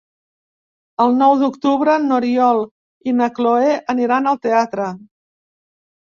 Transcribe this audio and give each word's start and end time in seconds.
El 1.03 1.11
nou 1.17 1.33
d'octubre 1.41 1.97
n'Oriol 2.05 2.61
i 3.11 3.13
na 3.17 3.27
Cloè 3.39 3.75
aniran 3.95 4.31
al 4.31 4.39
teatre. 4.47 4.89